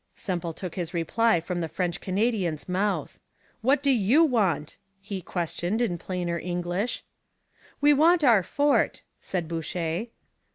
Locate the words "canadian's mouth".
2.01-3.19